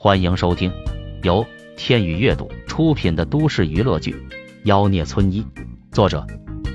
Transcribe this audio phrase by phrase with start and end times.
[0.00, 0.72] 欢迎收听
[1.24, 1.44] 由
[1.76, 4.12] 天宇阅读出品的都市娱乐剧
[4.62, 5.42] 《妖孽村医》，
[5.90, 6.24] 作者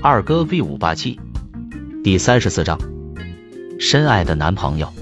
[0.02, 1.18] 二哥 V 五八七，
[2.04, 2.78] 第三十四章，
[3.80, 4.92] 深爱的男朋友。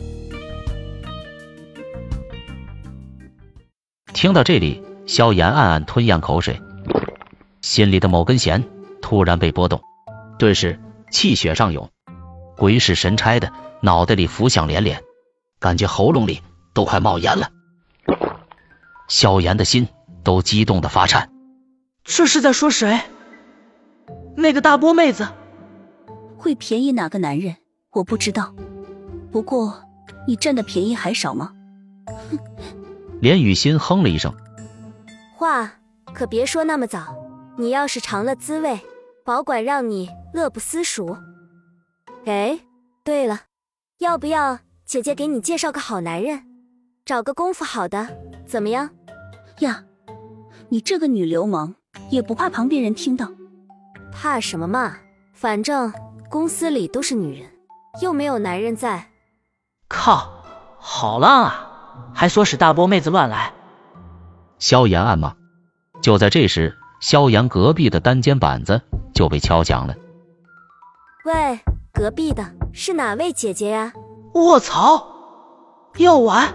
[4.14, 6.62] 听到这里，萧炎暗暗吞咽口水，
[7.61, 8.62] 心里的某根弦
[9.00, 9.80] 突然被拨动，
[10.39, 10.79] 顿时
[11.11, 11.91] 气血上涌，
[12.57, 15.02] 鬼使神差的脑袋里浮想连连，
[15.59, 16.41] 感觉喉咙里
[16.73, 17.50] 都快冒烟了。
[19.09, 19.89] 萧炎的心
[20.25, 21.31] 都激动的发颤。
[22.04, 23.00] 这是在说谁？
[24.36, 25.29] 那个大波妹子
[26.36, 27.57] 会便宜哪个男人？
[27.90, 28.54] 我不知道。
[29.31, 29.82] 不过
[30.26, 31.53] 你占的便宜还少吗？
[32.31, 32.39] 哼！
[33.20, 34.34] 连雨欣哼了一声，
[35.37, 35.73] 话
[36.12, 37.14] 可别说那么早。
[37.56, 38.81] 你要是尝了滋味，
[39.25, 41.17] 保管让你乐不思蜀。
[42.25, 42.59] 哎，
[43.05, 43.42] 对了，
[43.98, 46.45] 要不要姐姐给你介绍个好男人，
[47.12, 48.08] 找个功夫好的，
[48.47, 48.89] 怎么样？
[49.58, 49.84] 呀，
[50.70, 51.75] 你这个女流氓
[52.08, 53.28] 也不怕旁边人听到？
[54.11, 54.95] 怕什么嘛？
[55.34, 55.92] 反正
[56.31, 57.50] 公司里都是女人，
[58.00, 59.11] 又没有男人在。
[59.89, 60.42] 靠，
[60.78, 61.69] 好浪啊！
[62.14, 63.53] 还唆使大波妹子乱来，
[64.59, 65.37] 萧炎暗骂。
[66.00, 68.81] 就在这时，萧炎隔壁的单间板子
[69.12, 69.94] 就被敲响了。
[71.27, 71.61] 喂，
[71.92, 73.92] 隔壁的是哪位姐姐呀？
[74.33, 75.06] 卧槽，
[75.98, 76.55] 要玩！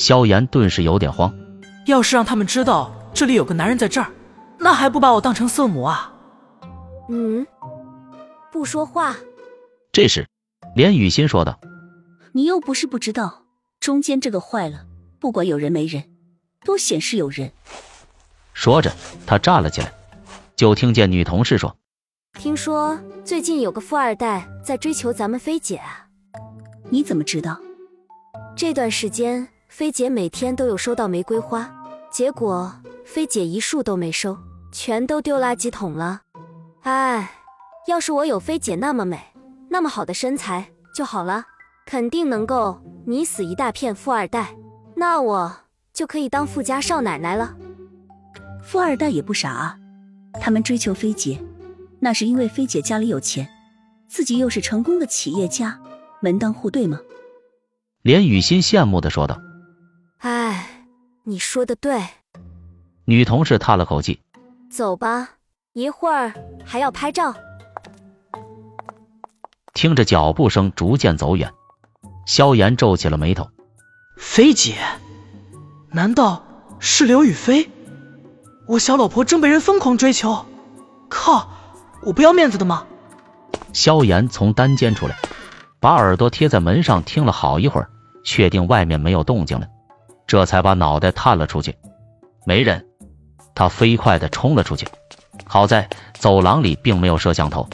[0.00, 1.30] 萧炎顿时有点慌。
[1.84, 4.10] 要是让他们知道这里有个男人在这儿，
[4.58, 6.10] 那还不把我当成色魔啊？
[7.10, 7.46] 嗯，
[8.50, 9.14] 不说话。
[9.92, 10.26] 这时，
[10.74, 11.60] 连雨欣说道
[12.32, 13.44] ：“你又不是不知道。”
[13.78, 14.86] 中间这个坏了，
[15.18, 16.04] 不管有人没人，
[16.64, 17.52] 都显示有人。
[18.54, 18.90] 说着，
[19.26, 19.92] 他站了起来，
[20.56, 21.76] 就听见女同事说
[22.40, 26.06] ：“听说最近有个富二代在追求咱们菲姐啊？
[26.88, 27.58] 你怎么知道？
[28.56, 31.72] 这段时间菲姐每天都有收到玫瑰花，
[32.10, 34.36] 结果菲姐一束都没收，
[34.72, 36.22] 全都丢垃圾桶了。
[36.82, 37.30] 哎，
[37.86, 39.18] 要是我有菲姐那么美、
[39.68, 41.44] 那么好的身材就好了。”
[41.86, 44.54] 肯定能够迷死一大片富二代，
[44.94, 45.56] 那我
[45.92, 47.56] 就可以当富家少奶奶了。
[48.62, 49.76] 富二代也不傻啊，
[50.34, 51.40] 他们追求菲姐，
[52.00, 53.48] 那是因为菲姐家里有钱，
[54.08, 55.80] 自己又是成功的企业家，
[56.20, 57.00] 门当户对吗？
[58.02, 59.40] 连雨欣羡慕的说道。
[61.20, 62.02] 哎，你说的对。
[63.04, 64.20] 女同事叹了口气。
[64.70, 65.30] 走吧，
[65.72, 66.32] 一会儿
[66.64, 67.34] 还要拍照。
[69.74, 71.52] 听着脚步声逐渐走远。
[72.26, 73.50] 萧炎皱起了眉头，
[74.16, 74.76] 菲姐，
[75.90, 76.44] 难道
[76.78, 77.70] 是刘雨菲？
[78.66, 80.46] 我小老婆正被人疯狂追求，
[81.08, 81.48] 靠，
[82.02, 82.86] 我不要面子的吗？
[83.72, 85.16] 萧炎从单间出来，
[85.80, 87.90] 把耳朵贴在门上听了好一会儿，
[88.22, 89.66] 确定外面没有动静了，
[90.30, 91.74] 这才把脑袋探了出去，
[92.46, 92.86] 没人，
[93.52, 94.86] 他飞快的冲了出去，
[95.44, 97.68] 好在走廊里并没有摄像头。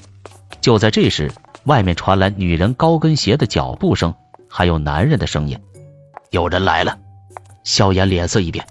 [0.63, 1.31] 就在这时，
[1.65, 4.15] 外面传来女人高跟鞋的脚步声。
[4.49, 5.61] 还有男人的声音，
[6.31, 6.99] 有人来了。
[7.63, 8.67] 萧炎脸色一变，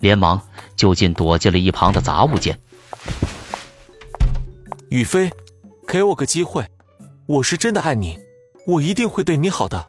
[0.00, 0.38] 连忙
[0.76, 2.58] 就近躲进了一旁的杂物间。
[4.90, 5.30] 雨飞，
[5.88, 6.66] 给我个机会，
[7.24, 8.18] 我是真的爱你，
[8.66, 9.88] 我一定会对你好的。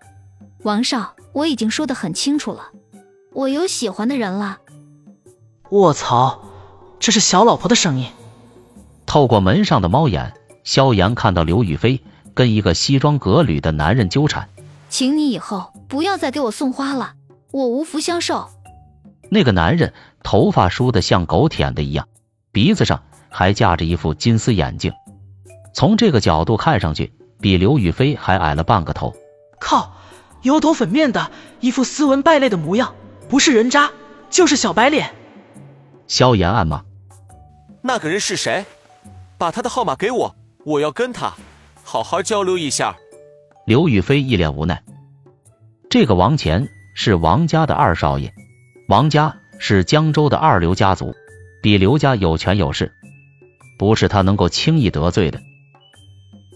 [0.59, 2.69] 王少，我已经说的很清楚了，
[3.33, 4.59] 我有喜欢的人了。
[5.69, 6.43] 卧槽，
[6.99, 8.07] 这是小老婆的声音。
[9.05, 10.33] 透过门上的猫眼，
[10.63, 12.01] 萧炎看到刘雨菲
[12.33, 14.49] 跟一个西装革履的男人纠缠。
[14.89, 17.13] 请你以后不要再给我送花了，
[17.51, 18.49] 我无福消受。
[19.29, 22.07] 那个男人头发梳得像狗舔的一样，
[22.51, 24.93] 鼻子上还架着一副金丝眼镜，
[25.73, 29.15] 从这个角度看上去比刘雨菲还矮了半个头。
[29.59, 29.93] 靠，
[30.43, 32.93] 油头粉面的一副斯文败类的模样，
[33.33, 33.91] 不是人渣
[34.29, 35.11] 就是小白脸。
[36.05, 36.85] 萧炎暗骂
[37.81, 38.63] ：“那个人是谁？
[39.39, 41.33] 把他的号码给我，我要跟他
[41.83, 42.95] 好好交流一下。”
[43.65, 44.83] 刘雨菲一脸无奈，
[45.89, 48.31] 这个王乾是王家的二少爷，
[48.87, 51.11] 王家是江州的二流家族，
[51.63, 52.93] 比刘家有权有势，
[53.79, 55.41] 不是他能够轻易得罪的。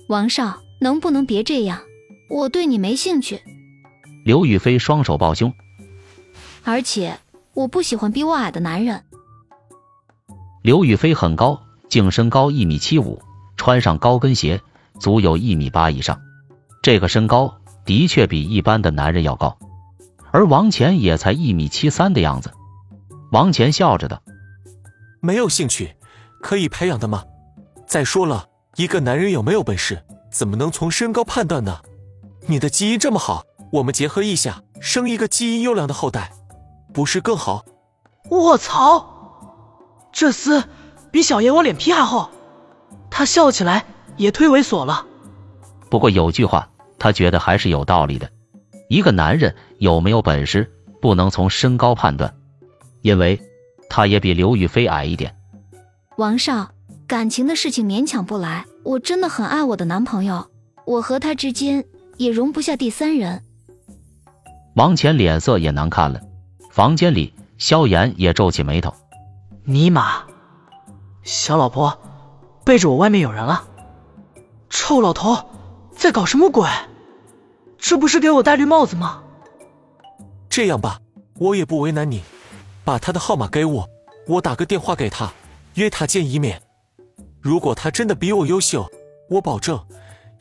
[0.09, 1.81] 王少，能不能别这样？
[2.29, 3.41] 我对你没兴趣。
[4.23, 5.51] 刘雨菲双手抱胸，
[6.67, 7.17] 而且
[7.53, 9.01] 我不喜欢比我矮的男人。
[10.61, 13.21] 刘雨菲很高，净身高一米七五，
[13.55, 14.61] 穿上高跟鞋，
[14.99, 16.19] 足有一米八以上。
[16.83, 17.55] 这个身高
[17.85, 19.57] 的确比一般的男人要高，
[20.31, 22.51] 而王乾也才一米七三的样子。
[23.31, 24.21] 王乾笑着的
[25.23, 25.95] ：“没有兴趣，
[26.41, 27.23] 可以培养的吗？
[27.85, 31.79] 再说了，一个男人有没有本事，怎么能从身高判断呢？
[32.47, 36.33] 你的基因这么好，我们结合一下，生一个基因优良的后代，
[36.97, 37.63] 不是更好？
[38.31, 39.05] 卧槽，
[40.11, 40.63] 这厮
[41.11, 42.31] 比小爷我脸皮还厚，
[43.11, 43.85] 他笑起来
[44.15, 45.05] 也忒猥琐了。
[45.91, 46.67] 不过有句话，
[46.97, 48.27] 他觉得还是有道理的：
[48.89, 52.33] 一个男人有没有本事，不能从身高判断，
[53.03, 53.39] 因为
[53.91, 55.35] 他也比刘雨菲矮一点。
[56.15, 56.71] 王少，
[57.05, 60.47] 感情的事情勉强不来，我真的很爱我的男朋友，
[60.83, 61.85] 我和他之间
[62.17, 63.43] 也容不下第三人。
[64.73, 66.19] 王乾脸色也难看了，
[66.77, 68.93] 房间里，萧炎也皱起眉头。
[69.63, 70.21] 尼玛，
[71.23, 71.99] 小老婆，
[72.63, 73.63] 背着我外面有人了！
[74.69, 75.49] 臭老头，
[75.95, 76.69] 在搞什么鬼？
[77.79, 79.23] 这不是给我戴绿帽子吗？
[80.51, 80.99] 这样吧，
[81.39, 82.21] 我也不为难你，
[82.83, 83.89] 把他的号码给我，
[84.27, 85.33] 我打个电话给他，
[85.73, 86.61] 约他见一面。
[87.41, 88.87] 如果他真的比我优秀，
[89.31, 89.83] 我保证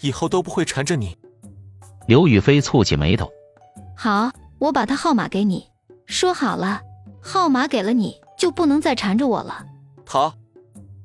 [0.02, 1.16] 以后都不会缠着你。
[2.06, 3.32] 刘雨菲蹙起眉头。
[3.96, 5.66] 好，我把他号码给你。
[6.06, 6.80] 说好了，
[7.20, 9.66] 号码给了你就不能再缠着我了。
[10.06, 10.34] 好。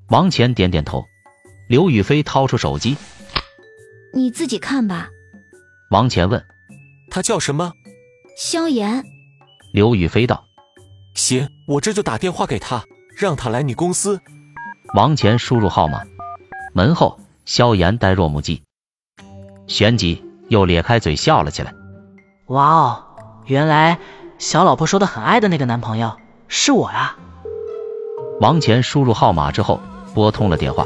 [0.09, 1.03] 王乾点点头。
[1.69, 2.97] 刘雨菲掏出手机，
[4.13, 5.07] 你自己看吧。
[5.89, 6.43] 王乾问
[7.09, 7.71] ：“他叫什么？”
[8.35, 9.05] 萧炎。
[9.71, 10.43] 刘雨菲道
[11.15, 12.83] ：“行，我这就打电话给他，
[13.17, 14.19] 让他来你公司。”
[14.93, 16.03] 王乾输入号码，
[16.73, 18.61] 门后，萧炎呆若木鸡，
[19.65, 21.73] 旋即又咧开嘴笑了起来。
[22.47, 23.05] 哇哦，
[23.45, 23.97] 原来
[24.41, 26.17] 小老婆说的很爱的那个男朋友
[26.47, 27.15] 是我呀！
[28.39, 29.79] 王乾输入号码之后，
[30.15, 30.83] 拨通了电话。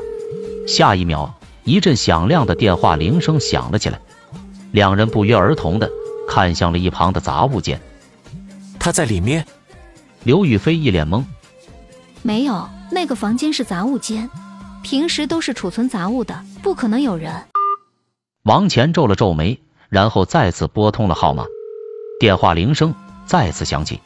[0.68, 4.02] 下一秒，一阵响亮的电话铃声响了起来。
[4.74, 5.90] 两人不约而同的
[6.28, 7.80] 看向了一旁的杂物间。
[8.78, 9.48] 他在里面。
[10.26, 11.24] 刘雨菲一脸懵。
[12.24, 14.30] 没有，那个房间是杂物间，
[14.84, 17.32] 平时都是储存杂物的，不可能有人。
[18.44, 19.58] 王乾皱了皱眉，
[19.88, 21.46] 然后再次拨通了号码。
[22.20, 22.94] 电话铃声
[23.26, 24.02] 再次响起，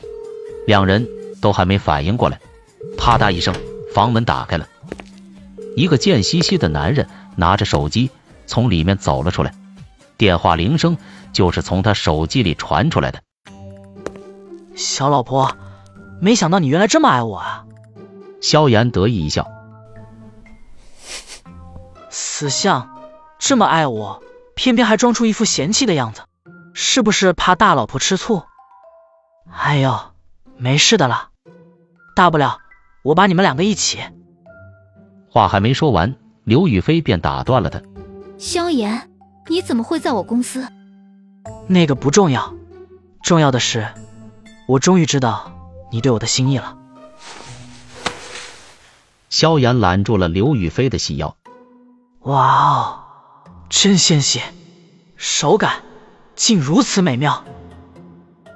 [0.66, 1.08] 两人
[1.42, 2.40] 都还没反应过来，
[2.98, 3.54] 啪嗒一声，
[3.94, 4.68] 房门打开了。
[5.76, 8.10] 一个贱兮兮的男人拿着手机
[8.48, 9.54] 从里面走了出来，
[10.18, 10.98] 电话铃声
[11.32, 13.22] 就是从他手机里传出来的。
[14.76, 15.58] 小老婆，
[16.22, 17.66] 没想到你原来这么爱我啊！
[18.42, 19.48] 萧炎得意一笑，
[22.10, 22.90] 死相，
[23.38, 24.24] 这么爱我，
[24.56, 26.22] 偏偏还装出一副嫌弃的样子，
[26.74, 28.44] 是不是怕大老婆吃醋？
[29.52, 30.00] 哎呦，
[30.58, 31.30] 没事的啦，
[32.16, 32.60] 大不了
[33.04, 34.00] 我把你们两个一起。
[35.30, 37.82] 话还没说完，刘雨菲便打断了他。
[38.38, 39.10] 萧炎，
[39.48, 40.68] 你怎么会在我公司？
[41.68, 42.54] 那个不重要，
[43.22, 43.88] 重要的是，
[44.68, 45.52] 我终于知道
[45.92, 46.78] 你对我的心意了。
[49.30, 51.36] 萧炎揽住了刘雨菲的细腰。
[52.22, 53.00] 哇哦，
[53.70, 54.42] 真纤细，
[55.16, 55.84] 手感
[56.36, 57.44] 竟如此美妙。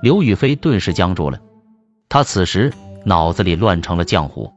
[0.04, 1.40] 刘雨菲顿时僵住了，
[2.10, 2.74] 她此时
[3.06, 4.52] 脑子里乱成了浆糊，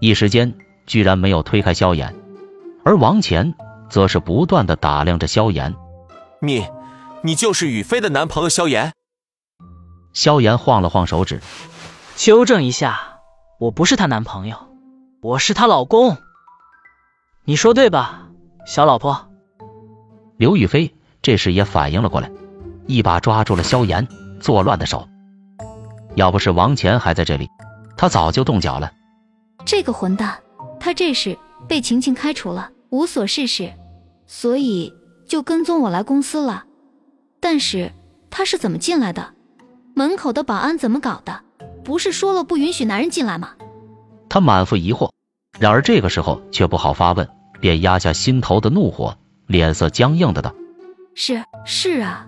[0.00, 0.54] 一时间。
[0.84, 2.14] 居然没有推开萧炎，
[2.84, 3.54] 而王乾
[3.88, 5.74] 则是不断的打量着萧炎。
[6.40, 6.66] 你，
[7.22, 8.92] 你就是雨飞的男朋友萧炎？
[10.12, 11.40] 萧炎晃了晃手指，
[12.16, 13.20] 纠正一下，
[13.60, 14.56] 我不是她男朋友，
[15.22, 16.18] 我是她老公。
[17.44, 18.28] 你说对吧，
[18.66, 19.30] 小老婆？
[20.36, 20.92] 刘雨菲
[21.22, 22.30] 这时也反应了过来，
[22.86, 24.06] 一把抓住了萧炎
[24.42, 25.08] 作乱的手。
[26.16, 27.48] 要不是王乾还在这里，
[27.96, 28.92] 他早就动脚了。
[29.64, 30.38] 这个混蛋！
[30.78, 33.72] 他这是被晴晴开除了，无所事事，
[34.26, 34.92] 所以
[35.26, 36.64] 就跟踪我来公司了。
[37.40, 37.90] 但是
[38.28, 39.32] 他是怎么进来的？
[39.94, 41.40] 门口的保安怎么搞的？
[41.84, 43.50] 不是说了不允许男人进来吗？
[44.28, 45.10] 他满腹疑惑，
[45.58, 47.28] 然而这个时候却不好发问，
[47.60, 50.52] 便压下心头的怒火，脸色僵硬的道
[51.14, 52.26] ：“是是啊，